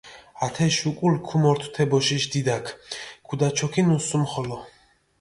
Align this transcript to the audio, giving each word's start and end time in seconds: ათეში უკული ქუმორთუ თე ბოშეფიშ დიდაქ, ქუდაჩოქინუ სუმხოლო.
ათეში 0.45 0.79
უკული 0.91 1.19
ქუმორთუ 1.27 1.69
თე 1.75 1.83
ბოშეფიშ 1.91 2.25
დიდაქ, 2.33 2.65
ქუდაჩოქინუ 3.27 3.97
სუმხოლო. 4.07 4.57